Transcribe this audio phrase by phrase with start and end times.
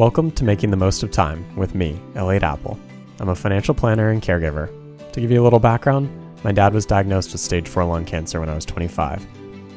[0.00, 2.80] Welcome to Making the Most of Time with me, Elliot Apple.
[3.18, 4.70] I'm a financial planner and caregiver.
[5.12, 6.08] To give you a little background,
[6.42, 9.26] my dad was diagnosed with stage 4 lung cancer when I was 25.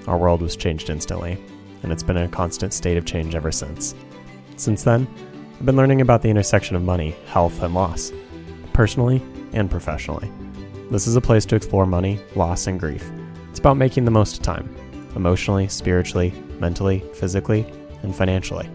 [0.08, 1.44] Our world was changed instantly,
[1.84, 3.96] and it's been a constant state of change ever since.
[4.56, 5.10] Since then,
[5.60, 8.14] I've been learning about the intersection of money, health, and loss,
[8.72, 9.22] personally
[9.52, 10.32] and professionally.
[10.90, 13.12] This is a place to explore money, loss, and grief.
[13.50, 14.74] It's about making the most of time,
[15.18, 16.32] emotionally, spiritually,
[16.62, 17.66] mentally, physically,
[18.04, 18.70] and financially.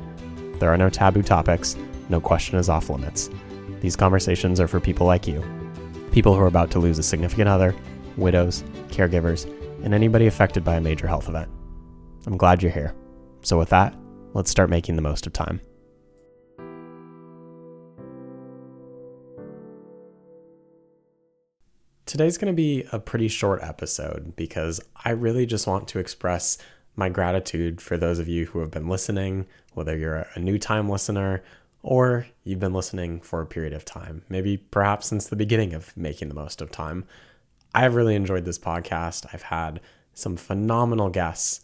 [0.59, 1.77] There are no taboo topics,
[2.09, 3.30] no question is off limits.
[3.80, 5.45] These conversations are for people like you,
[6.11, 7.75] people who are about to lose a significant other,
[8.17, 9.45] widows, caregivers,
[9.84, 11.48] and anybody affected by a major health event.
[12.27, 12.95] I'm glad you're here.
[13.43, 13.95] So, with that,
[14.34, 15.61] let's start making the most of time.
[22.05, 26.56] Today's going to be a pretty short episode because I really just want to express
[26.98, 30.89] my gratitude for those of you who have been listening, whether you're a new time
[30.89, 31.42] listener
[31.83, 35.97] or you've been listening for a period of time, maybe perhaps since the beginning of
[35.97, 37.05] making the most of time.
[37.75, 39.27] I've really enjoyed this podcast.
[39.33, 39.81] I've had
[40.12, 41.61] some phenomenal guests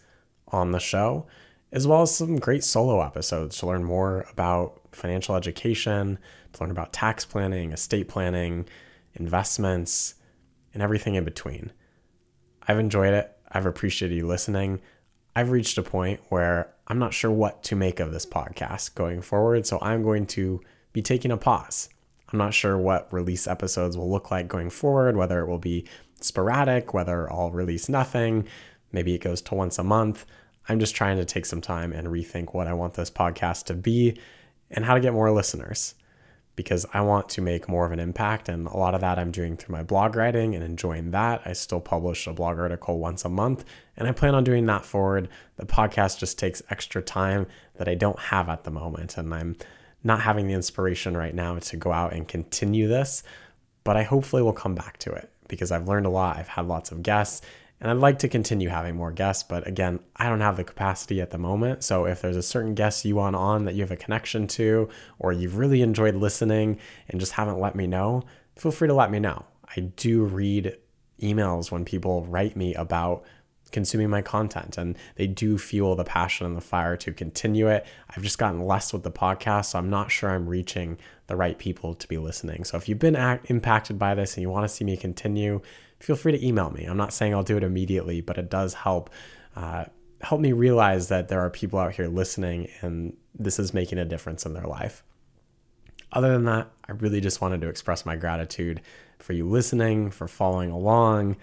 [0.48, 1.26] on the show,
[1.72, 6.18] as well as some great solo episodes to learn more about financial education,
[6.52, 8.66] to learn about tax planning, estate planning,
[9.14, 10.14] investments,
[10.72, 11.72] and everything in between.
[12.68, 13.36] I've enjoyed it.
[13.50, 14.80] I've appreciated you listening.
[15.36, 19.22] I've reached a point where I'm not sure what to make of this podcast going
[19.22, 19.66] forward.
[19.66, 20.60] So I'm going to
[20.92, 21.88] be taking a pause.
[22.32, 25.86] I'm not sure what release episodes will look like going forward, whether it will be
[26.20, 28.46] sporadic, whether I'll release nothing,
[28.92, 30.24] maybe it goes to once a month.
[30.68, 33.74] I'm just trying to take some time and rethink what I want this podcast to
[33.74, 34.18] be
[34.70, 35.94] and how to get more listeners
[36.56, 38.48] because I want to make more of an impact.
[38.48, 41.42] And a lot of that I'm doing through my blog writing and enjoying that.
[41.44, 43.64] I still publish a blog article once a month,
[43.96, 45.28] and I plan on doing that forward.
[45.56, 47.46] The podcast just takes extra time
[47.76, 49.16] that I don't have at the moment.
[49.16, 49.56] And I'm
[50.02, 53.22] not having the inspiration right now to go out and continue this,
[53.82, 56.36] but I hopefully will come back to it because I've learned a lot.
[56.36, 57.44] I've had lots of guests
[57.84, 61.20] and I'd like to continue having more guests, but again, I don't have the capacity
[61.20, 61.84] at the moment.
[61.84, 64.88] So if there's a certain guest you want on that you have a connection to,
[65.18, 66.78] or you've really enjoyed listening
[67.10, 68.22] and just haven't let me know,
[68.56, 69.44] feel free to let me know.
[69.76, 70.78] I do read
[71.20, 73.22] emails when people write me about
[73.74, 77.84] consuming my content and they do fuel the passion and the fire to continue it.
[78.08, 80.96] I've just gotten less with the podcast, so I'm not sure I'm reaching
[81.26, 82.64] the right people to be listening.
[82.64, 85.60] So if you've been act- impacted by this and you want to see me continue,
[85.98, 86.84] feel free to email me.
[86.84, 89.10] I'm not saying I'll do it immediately, but it does help
[89.56, 89.84] uh,
[90.22, 94.04] help me realize that there are people out here listening and this is making a
[94.04, 95.02] difference in their life.
[96.12, 98.80] Other than that, I really just wanted to express my gratitude
[99.18, 101.36] for you listening, for following along,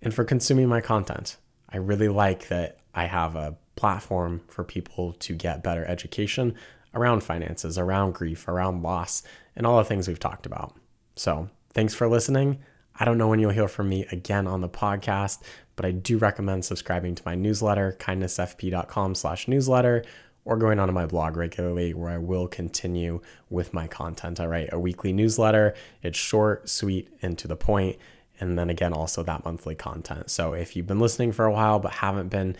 [0.00, 1.36] and for consuming my content.
[1.74, 6.54] I really like that I have a platform for people to get better education
[6.94, 9.24] around finances, around grief, around loss,
[9.56, 10.76] and all the things we've talked about.
[11.16, 12.60] So, thanks for listening.
[12.94, 15.42] I don't know when you'll hear from me again on the podcast,
[15.74, 20.04] but I do recommend subscribing to my newsletter, kindnessfp.com slash newsletter,
[20.44, 23.20] or going onto my blog regularly where I will continue
[23.50, 24.38] with my content.
[24.38, 25.74] I write a weekly newsletter.
[26.04, 27.96] It's short, sweet, and to the point.
[28.40, 30.30] And then again, also that monthly content.
[30.30, 32.56] So if you've been listening for a while but haven't been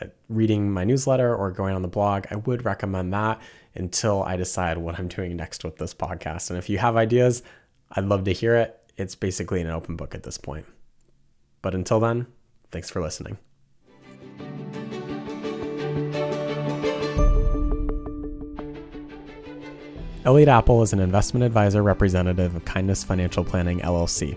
[0.00, 3.40] uh, reading my newsletter or going on the blog, I would recommend that
[3.74, 6.50] until I decide what I'm doing next with this podcast.
[6.50, 7.42] And if you have ideas,
[7.92, 10.66] I'd love to hear it it's basically an open book at this point.
[11.62, 12.26] But until then,
[12.70, 13.38] thanks for listening.
[20.24, 24.36] Elliot Apple is an investment advisor representative of Kindness Financial Planning LLC.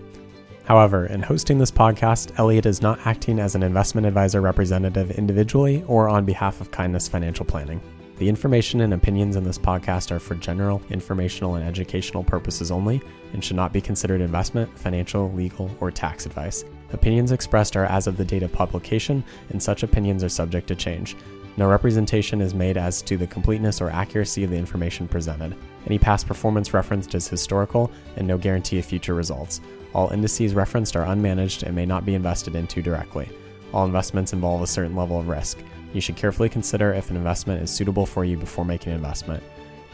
[0.64, 5.84] However, in hosting this podcast, Elliot is not acting as an investment advisor representative individually
[5.88, 7.80] or on behalf of Kindness Financial Planning.
[8.18, 13.02] The information and opinions in this podcast are for general, informational, and educational purposes only
[13.32, 16.64] and should not be considered investment, financial, legal, or tax advice.
[16.92, 20.76] Opinions expressed are as of the date of publication, and such opinions are subject to
[20.76, 21.16] change.
[21.56, 25.56] No representation is made as to the completeness or accuracy of the information presented.
[25.86, 29.60] Any past performance referenced is historical and no guarantee of future results.
[29.94, 33.28] All indices referenced are unmanaged and may not be invested into directly.
[33.72, 35.58] All investments involve a certain level of risk.
[35.92, 39.42] You should carefully consider if an investment is suitable for you before making an investment.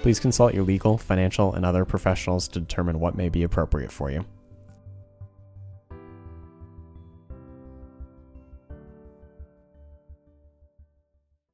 [0.02, 4.10] Please consult your legal, financial, and other professionals to determine what may be appropriate for
[4.10, 4.24] you.